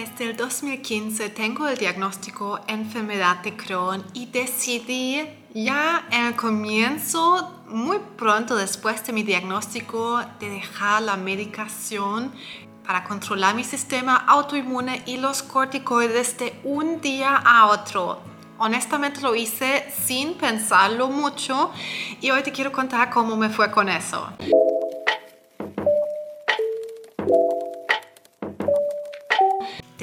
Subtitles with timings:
[0.00, 5.20] Desde el 2015 tengo el diagnóstico enfermedad de Crohn y decidí
[5.52, 12.32] ya en el comienzo, muy pronto después de mi diagnóstico, de dejar la medicación
[12.82, 18.20] para controlar mi sistema autoinmune y los corticoides de un día a otro.
[18.56, 21.72] Honestamente lo hice sin pensarlo mucho
[22.22, 24.32] y hoy te quiero contar cómo me fue con eso.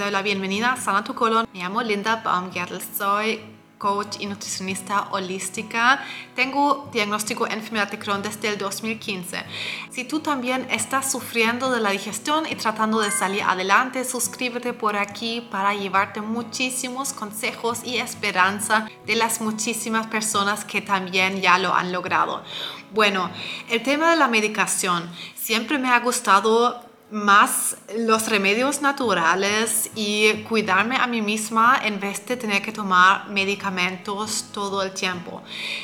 [0.00, 1.46] Doy la bienvenida a Sana tu Colon.
[1.52, 3.38] Me llamo Linda Baumgartl, soy
[3.76, 6.02] coach y nutricionista holística.
[6.34, 9.44] Tengo diagnóstico enfermedad de Crohn desde el 2015.
[9.90, 14.96] Si tú también estás sufriendo de la digestión y tratando de salir adelante, suscríbete por
[14.96, 21.74] aquí para llevarte muchísimos consejos y esperanza de las muchísimas personas que también ya lo
[21.74, 22.42] han logrado.
[22.92, 23.30] Bueno,
[23.68, 30.96] el tema de la medicación siempre me ha gustado más los remedios naturales y cuidarme
[30.96, 35.42] a mí misma en vez de tener que tomar medicamentos todo el tiempo.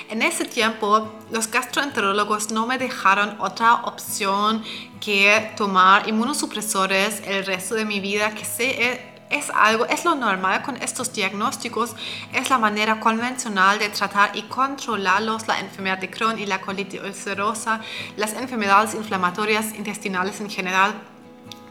[0.09, 4.62] En ese tiempo, los gastroenterólogos no me dejaron otra opción
[5.01, 10.62] que tomar inmunosupresores el resto de mi vida, que sé es algo, es lo normal
[10.62, 11.97] con estos diagnósticos,
[12.33, 17.01] es la manera convencional de tratar y controlarlos, la enfermedad de Crohn y la colitis
[17.01, 17.81] ulcerosa,
[18.17, 20.95] las enfermedades inflamatorias intestinales en general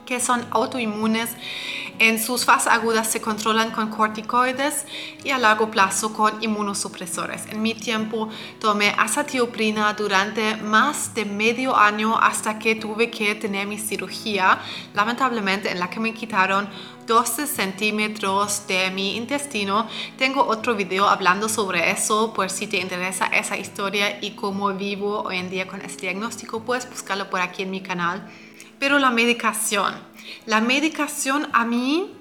[0.06, 1.30] que son autoinmunes.
[1.98, 4.86] En sus fases agudas se controlan con corticoides
[5.24, 7.46] y a largo plazo con inmunosupresores.
[7.48, 8.28] En mi tiempo
[8.60, 14.60] tomé azatioprina durante más de medio año hasta que tuve que tener mi cirugía,
[14.94, 16.70] lamentablemente en la que me quitaron
[17.08, 19.88] 12 centímetros de mi intestino.
[20.18, 25.22] Tengo otro video hablando sobre eso, por si te interesa esa historia y cómo vivo
[25.22, 28.30] hoy en día con este diagnóstico, puedes buscarlo por aquí en mi canal.
[28.80, 29.94] Pero la medicación,
[30.46, 32.12] la medicación a mí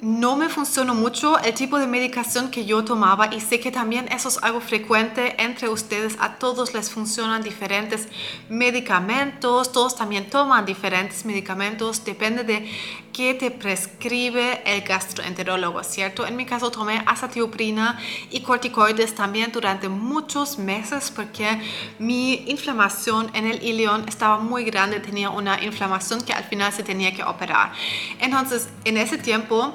[0.00, 4.06] no me funcionó mucho el tipo de medicación que yo tomaba y sé que también
[4.12, 6.16] eso es algo frecuente entre ustedes.
[6.20, 8.08] A todos les funcionan diferentes
[8.50, 12.68] medicamentos, todos también toman diferentes medicamentos, depende de
[13.14, 16.26] qué te prescribe el gastroenterólogo, ¿cierto?
[16.26, 17.96] En mi caso tomé azatioprina
[18.30, 21.62] y corticoides también durante muchos meses porque
[22.00, 26.82] mi inflamación en el ilion estaba muy grande, tenía una inflamación que al final se
[26.82, 27.72] tenía que operar.
[28.18, 29.72] Entonces, en ese tiempo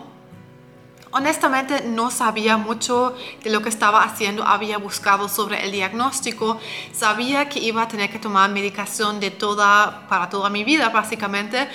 [1.12, 6.60] Honestamente no sabía mucho de lo que estaba haciendo, había buscado sobre el diagnóstico,
[6.94, 11.68] sabía que iba a tener que tomar medicación de toda, para toda mi vida básicamente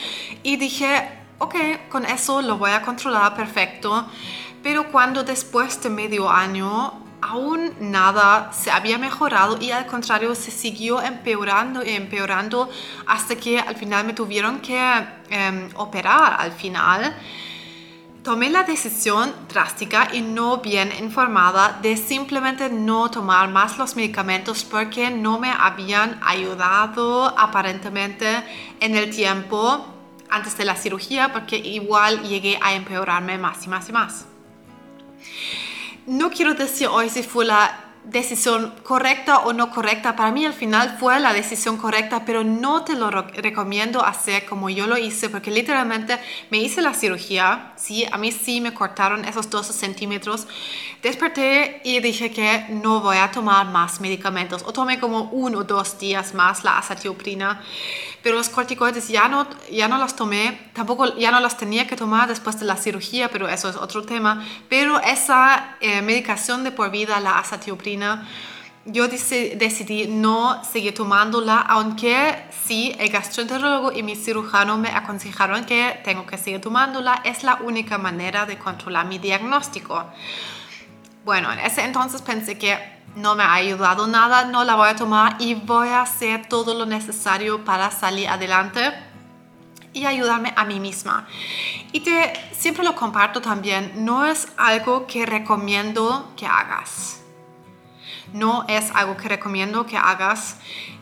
[0.44, 1.54] y dije, ok,
[1.88, 4.06] con eso lo voy a controlar perfecto,
[4.62, 10.50] pero cuando después de medio año aún nada se había mejorado y al contrario se
[10.50, 12.68] siguió empeorando y empeorando
[13.06, 14.78] hasta que al final me tuvieron que
[15.30, 17.16] em, operar al final
[18.22, 24.64] tomé la decisión drástica y no bien informada de simplemente no tomar más los medicamentos
[24.64, 28.26] porque no me habían ayudado aparentemente
[28.80, 29.93] en el tiempo
[30.34, 34.26] antes de la cirugía porque igual llegué a empeorarme más y más y más.
[36.06, 40.14] No quiero decir hoy si fue la decisión correcta o no correcta.
[40.16, 44.70] Para mí al final fue la decisión correcta, pero no te lo recomiendo hacer como
[44.70, 46.18] yo lo hice, porque literalmente
[46.50, 50.46] me hice la cirugía, sí, a mí sí me cortaron esos 12 centímetros.
[51.02, 55.64] Desperté y dije que no voy a tomar más medicamentos, o tomé como uno o
[55.64, 57.62] dos días más la azatioprina,
[58.22, 61.94] pero los corticoides ya no, ya no los tomé, tampoco ya no los tenía que
[61.94, 64.42] tomar después de la cirugía, pero eso es otro tema.
[64.70, 67.93] Pero esa eh, medicación de por vida, la azatioprina,
[68.86, 76.00] yo decidí no seguir tomándola, aunque sí, el gastroenterólogo y mi cirujano me aconsejaron que
[76.04, 77.22] tengo que seguir tomándola.
[77.24, 80.04] Es la única manera de controlar mi diagnóstico.
[81.24, 82.78] Bueno, en ese entonces pensé que
[83.16, 86.74] no me ha ayudado nada, no la voy a tomar y voy a hacer todo
[86.74, 88.92] lo necesario para salir adelante
[89.94, 91.26] y ayudarme a mí misma.
[91.92, 97.24] Y te siempre lo comparto también, no es algo que recomiendo que hagas
[98.32, 100.56] no es algo que recomiendo que hagas.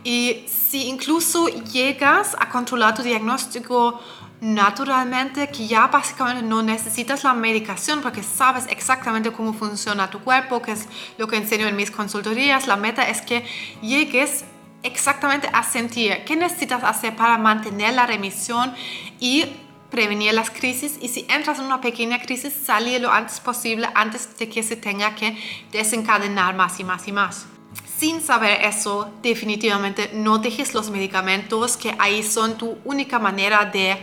[0.04, 4.00] Y si incluso llegas a controlar tu diagnóstico
[4.40, 10.60] naturalmente, que ya básicamente no necesitas la medicación porque sabes exactamente cómo funciona tu cuerpo,
[10.60, 13.46] que es lo que enseño en mis consultorías, la meta es que
[13.82, 14.44] llegues
[14.82, 18.74] exactamente a sentir qué necesitas hacer para mantener la remisión
[19.20, 19.46] y
[19.92, 24.36] prevenir las crisis y si entras en una pequeña crisis, salir lo antes posible antes
[24.38, 25.36] de que se tenga que
[25.70, 27.46] desencadenar más y más y más.
[27.98, 33.96] Sin saber eso, definitivamente no dejes los medicamentos que ahí son tu única manera de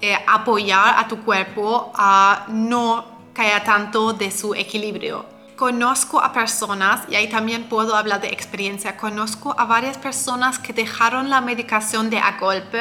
[0.00, 3.04] eh, apoyar a tu cuerpo a no
[3.34, 5.26] caer tanto de su equilibrio.
[5.56, 10.72] Conozco a personas, y ahí también puedo hablar de experiencia, conozco a varias personas que
[10.72, 12.80] dejaron la medicación de a golpe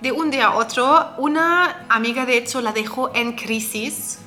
[0.00, 1.10] de un día a otro.
[1.18, 4.18] Una amiga de hecho la dejó en crisis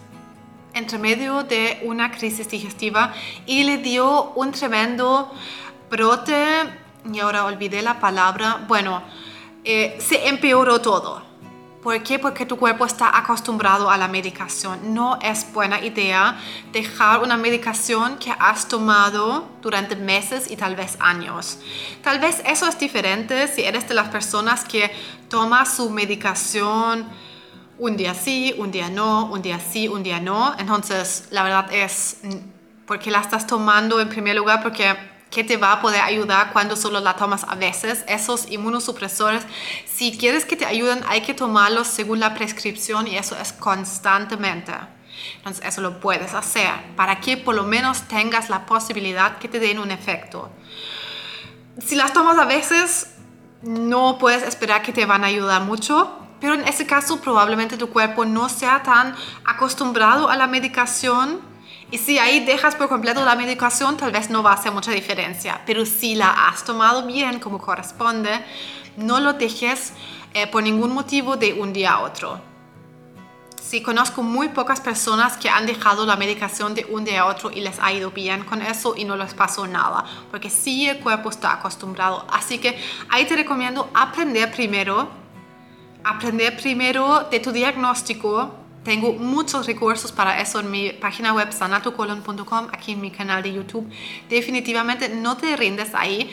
[0.74, 3.14] entre medio de una crisis digestiva
[3.46, 5.32] y le dio un tremendo
[5.90, 6.46] brote,
[7.12, 9.02] y ahora olvidé la palabra, bueno,
[9.64, 11.24] eh, se empeoró todo.
[11.88, 12.20] ¿Por qué?
[12.20, 14.94] Porque tu cuerpo está acostumbrado a la medicación.
[14.94, 16.38] No es buena idea
[16.74, 21.60] dejar una medicación que has tomado durante meses y tal vez años.
[22.04, 24.92] Tal vez eso es diferente si eres de las personas que
[25.30, 27.08] toma su medicación
[27.78, 30.56] un día sí, un día no, un día sí, un día no.
[30.60, 32.18] Entonces, la verdad es,
[32.86, 34.62] porque la estás tomando en primer lugar?
[34.62, 34.94] Porque
[35.32, 38.04] ¿qué te va a poder ayudar cuando solo la tomas a veces?
[38.08, 39.44] Esos inmunosupresores,
[39.86, 44.74] si quieres que te ayuden, hay que tomarlos según la prescripción y eso es constantemente.
[45.38, 49.60] Entonces, eso lo puedes hacer para que por lo menos tengas la posibilidad que te
[49.60, 50.52] den un efecto.
[51.84, 53.14] Si las tomas a veces,
[53.62, 57.90] no puedes esperar que te van a ayudar mucho pero en ese caso probablemente tu
[57.90, 59.16] cuerpo no sea tan
[59.46, 61.40] acostumbrado a la medicación
[61.92, 64.92] y si ahí dejas por completo la medicación tal vez no va a hacer mucha
[64.92, 65.62] diferencia.
[65.66, 68.44] Pero si la has tomado bien como corresponde,
[68.98, 69.94] no lo dejes
[70.34, 72.42] eh, por ningún motivo de un día a otro.
[73.62, 77.52] Sí, conozco muy pocas personas que han dejado la medicación de un día a otro
[77.52, 81.00] y les ha ido bien con eso y no les pasó nada, porque sí el
[81.00, 82.26] cuerpo está acostumbrado.
[82.32, 82.80] Así que
[83.10, 85.10] ahí te recomiendo aprender primero
[86.08, 88.52] aprender primero de tu diagnóstico.
[88.88, 93.52] Tengo muchos recursos para eso en mi página web sanatucolon.com, aquí en mi canal de
[93.52, 93.86] YouTube.
[94.30, 96.32] Definitivamente no te rindes ahí.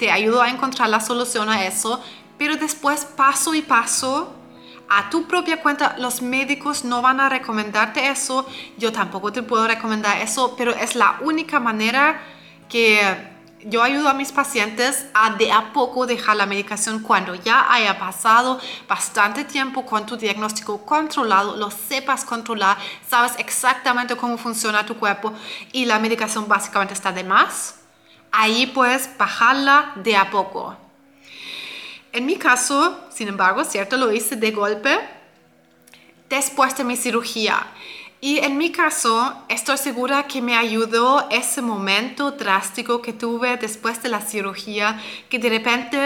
[0.00, 2.02] Te ayudo a encontrar la solución a eso.
[2.36, 4.34] Pero después, paso y paso,
[4.88, 8.48] a tu propia cuenta, los médicos no van a recomendarte eso.
[8.76, 12.20] Yo tampoco te puedo recomendar eso, pero es la única manera
[12.68, 13.31] que
[13.64, 17.98] yo ayudo a mis pacientes a de a poco dejar la medicación cuando ya haya
[17.98, 22.76] pasado bastante tiempo con tu diagnóstico controlado, lo sepas controlar,
[23.08, 25.32] sabes exactamente cómo funciona tu cuerpo
[25.72, 27.76] y la medicación básicamente está de más.
[28.32, 30.76] Ahí puedes bajarla de a poco.
[32.12, 34.98] En mi caso, sin embargo, cierto, lo hice de golpe
[36.28, 37.66] después de mi cirugía.
[38.24, 44.00] Y en mi caso, estoy segura que me ayudó ese momento drástico que tuve después
[44.00, 45.98] de la cirugía, que de repente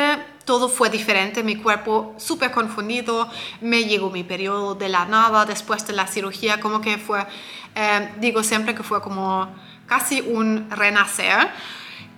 [0.47, 3.29] todo fue diferente, mi cuerpo súper confundido,
[3.61, 7.27] me llegó mi periodo de la nada después de la cirugía, como que fue,
[7.75, 9.55] eh, digo siempre que fue como
[9.85, 11.51] casi un renacer.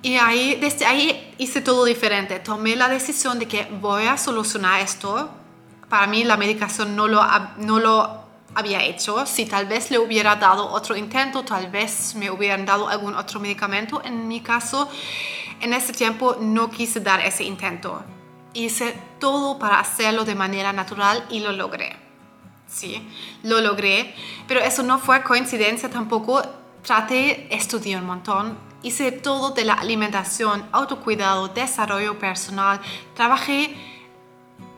[0.03, 2.39] Y ahí, desde ahí hice todo diferente.
[2.39, 5.29] Tomé la decisión de que voy a solucionar esto.
[5.89, 7.21] Para mí la medicación no lo,
[7.57, 9.27] no lo había hecho.
[9.27, 13.41] Si tal vez le hubiera dado otro intento, tal vez me hubieran dado algún otro
[13.41, 14.03] medicamento.
[14.05, 14.89] En mi caso,
[15.61, 18.03] en ese tiempo no quise dar ese intento.
[18.55, 21.97] Hice todo para hacerlo de manera natural y lo logré.
[22.67, 23.07] Sí,
[23.43, 24.15] lo logré.
[24.47, 26.43] Pero eso no fue coincidencia tampoco.
[26.83, 32.81] Traté, estudié un montón, hice todo de la alimentación, autocuidado, desarrollo personal.
[33.15, 33.77] Trabajé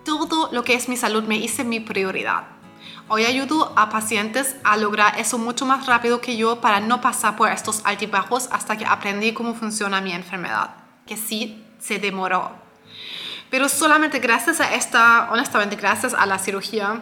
[0.04, 2.59] todo lo que es mi salud, me hice mi prioridad.
[3.12, 7.34] Hoy ayudo a pacientes a lograr eso mucho más rápido que yo para no pasar
[7.34, 10.70] por estos altibajos hasta que aprendí cómo funciona mi enfermedad,
[11.08, 12.52] que sí se demoró.
[13.50, 17.00] Pero solamente gracias a esta, honestamente gracias a la cirugía,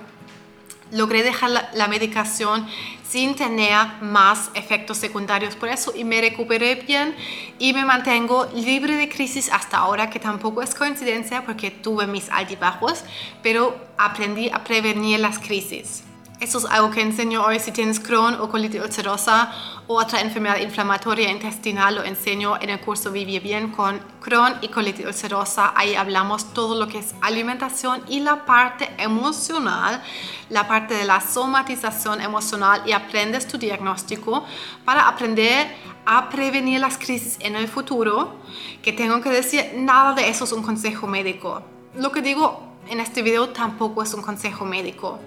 [0.91, 2.67] logré dejar la, medicación
[3.09, 7.15] sin tener más efectos secundarios por eso y me recuperé bien
[7.59, 12.29] y me mantengo libre de crisis hasta ahora que tampoco es coincidencia porque tuve mis
[12.31, 13.05] altibajos
[13.43, 16.03] pero aprendí a prevenir las crisis
[16.41, 19.51] eso es algo que enseño hoy si tienes Crohn o colitis ulcerosa
[19.89, 21.97] o otra enfermedad inflamatoria intestinal.
[21.97, 25.73] Lo enseño en el curso Vivir Bien con Crohn y colitis ulcerosa.
[25.75, 30.01] Ahí hablamos todo lo que es alimentación y la parte emocional,
[30.49, 34.45] la parte de la somatización emocional y aprendes tu diagnóstico
[34.85, 35.75] para aprender
[36.07, 38.37] a prevenir las crisis en el futuro.
[38.81, 41.63] Que tengo que decir, nada de eso es un consejo médico.
[41.97, 45.19] Lo que digo en este video tampoco es un consejo médico.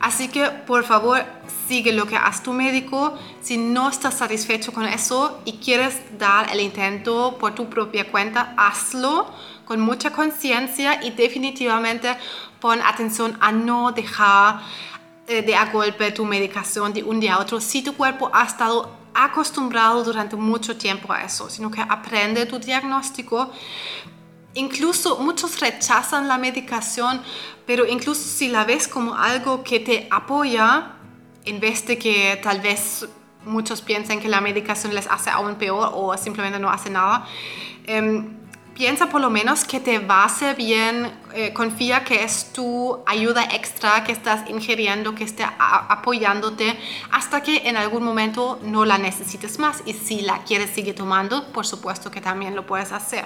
[0.00, 1.24] Así que por favor
[1.66, 3.16] sigue lo que hace tu médico.
[3.40, 8.54] Si no estás satisfecho con eso y quieres dar el intento por tu propia cuenta,
[8.56, 9.26] hazlo
[9.64, 12.16] con mucha conciencia y definitivamente
[12.60, 14.60] pon atención a no dejar
[15.26, 18.44] eh, de a golpe tu medicación de un día a otro si tu cuerpo ha
[18.44, 23.50] estado acostumbrado durante mucho tiempo a eso, sino que aprende tu diagnóstico
[24.54, 27.22] incluso muchos rechazan la medicación,
[27.66, 30.96] pero incluso si la ves como algo que te apoya,
[31.44, 33.06] en vez de que tal vez
[33.44, 37.26] muchos piensen que la medicación les hace aún peor o simplemente no hace nada,
[37.86, 38.36] em,
[38.78, 43.00] piensa por lo menos que te va a hacer bien, eh, confía que es tu
[43.06, 46.78] ayuda extra que estás ingiriendo, que esté apoyándote
[47.10, 49.82] hasta que en algún momento no la necesites más.
[49.84, 53.24] Y si la quieres seguir tomando, por supuesto que también lo puedes hacer.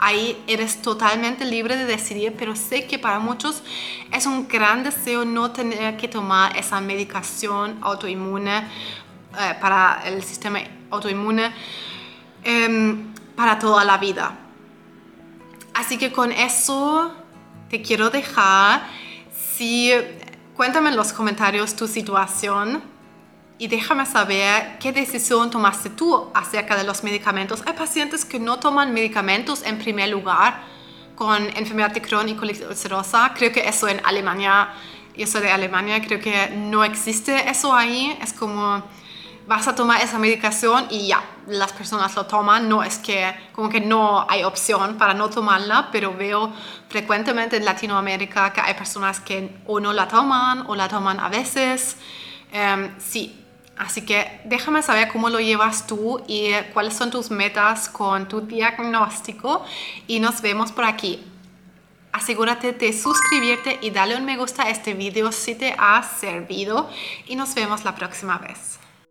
[0.00, 3.62] Ahí eres totalmente libre de decidir, pero sé que para muchos
[4.10, 10.58] es un gran deseo no tener que tomar esa medicación autoinmune eh, para el sistema
[10.90, 11.52] autoinmune
[12.42, 14.49] em, para toda la vida
[15.74, 17.12] Así que con eso
[17.68, 18.82] te quiero dejar.
[19.56, 19.92] Si,
[20.56, 22.82] cuéntame en los comentarios tu situación
[23.58, 27.62] y déjame saber qué decisión tomaste tú acerca de los medicamentos.
[27.66, 30.62] Hay pacientes que no toman medicamentos en primer lugar
[31.14, 33.32] con enfermedad de Crohn y colitis ulcerosa.
[33.36, 34.70] Creo que eso en Alemania,
[35.14, 38.16] yo soy de Alemania, creo que no existe eso ahí.
[38.22, 38.82] Es como
[39.46, 42.68] vas a tomar esa medicación y ya, las personas lo toman.
[42.68, 46.52] No es que como que no hay opción para no tomarla, pero veo
[46.88, 51.28] frecuentemente en Latinoamérica que hay personas que o no la toman o la toman a
[51.28, 51.96] veces.
[52.52, 53.44] Em, sí,
[53.76, 58.40] así que déjame saber cómo lo llevas tú y cuáles son tus metas con tu
[58.40, 59.64] diagnóstico
[60.06, 61.24] y nos vemos por aquí.
[62.12, 66.90] Asegúrate de suscribirte y darle un me gusta a este video si te ha servido
[67.28, 68.79] y nos vemos la próxima vez.